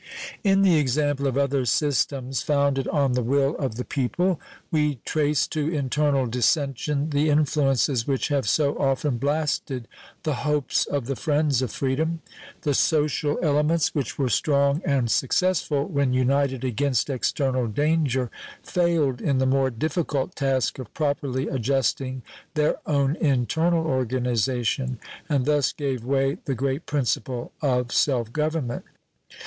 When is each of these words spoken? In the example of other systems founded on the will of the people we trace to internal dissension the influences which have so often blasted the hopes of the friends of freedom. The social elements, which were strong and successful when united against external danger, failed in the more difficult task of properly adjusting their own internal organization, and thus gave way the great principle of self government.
In 0.43 0.63
the 0.63 0.77
example 0.79 1.27
of 1.27 1.37
other 1.37 1.63
systems 1.63 2.41
founded 2.41 2.87
on 2.87 3.11
the 3.13 3.21
will 3.21 3.55
of 3.57 3.75
the 3.75 3.85
people 3.85 4.41
we 4.71 4.95
trace 5.05 5.45
to 5.49 5.71
internal 5.71 6.25
dissension 6.25 7.11
the 7.11 7.29
influences 7.29 8.07
which 8.07 8.29
have 8.29 8.49
so 8.49 8.75
often 8.79 9.19
blasted 9.19 9.87
the 10.23 10.33
hopes 10.41 10.87
of 10.87 11.05
the 11.05 11.15
friends 11.15 11.61
of 11.61 11.71
freedom. 11.71 12.21
The 12.63 12.73
social 12.73 13.37
elements, 13.43 13.93
which 13.93 14.17
were 14.17 14.27
strong 14.27 14.81
and 14.83 15.11
successful 15.11 15.87
when 15.87 16.13
united 16.13 16.63
against 16.63 17.07
external 17.11 17.67
danger, 17.67 18.31
failed 18.63 19.21
in 19.21 19.37
the 19.37 19.45
more 19.45 19.69
difficult 19.69 20.35
task 20.35 20.79
of 20.79 20.91
properly 20.95 21.47
adjusting 21.47 22.23
their 22.55 22.77
own 22.87 23.17
internal 23.17 23.85
organization, 23.85 24.97
and 25.29 25.45
thus 25.45 25.71
gave 25.71 26.03
way 26.03 26.39
the 26.45 26.55
great 26.55 26.87
principle 26.87 27.51
of 27.61 27.91
self 27.91 28.33
government. 28.33 28.83